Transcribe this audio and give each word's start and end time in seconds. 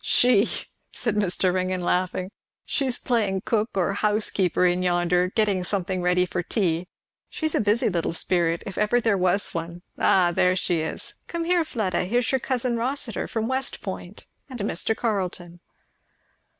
"She," 0.03 0.49
said 0.91 1.13
Mr. 1.15 1.53
Ringgan, 1.53 1.83
laughing, 1.83 2.31
"she's 2.65 2.97
playing 2.97 3.41
cook 3.45 3.69
or 3.75 3.93
housekeeper 3.93 4.65
in 4.65 4.81
yonder, 4.81 5.29
getting 5.35 5.63
something 5.63 6.01
ready 6.01 6.25
for 6.25 6.41
tea. 6.41 6.87
She's 7.29 7.53
a 7.53 7.59
busy 7.61 7.87
little 7.87 8.11
spirit, 8.11 8.63
if 8.65 8.79
ever 8.79 8.99
there 8.99 9.15
was 9.15 9.53
one. 9.53 9.83
Ah! 9.99 10.31
there 10.31 10.55
she 10.55 10.81
is. 10.81 11.13
Come 11.27 11.43
here, 11.43 11.63
Fleda 11.63 12.05
here's 12.05 12.31
your 12.31 12.39
cousin 12.39 12.77
Rossitur 12.77 13.27
from 13.27 13.47
West 13.47 13.83
Point 13.83 14.25
and 14.49 14.59
Mr. 14.61 14.97
Carleton." 14.97 15.59